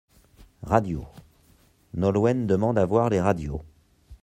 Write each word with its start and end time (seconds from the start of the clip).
Radio: 0.63 1.05
Nolwenn 1.93 2.47
demande 2.47 2.79
à 2.79 2.85
voir 2.87 3.11
les 3.11 3.21
radios. 3.21 3.61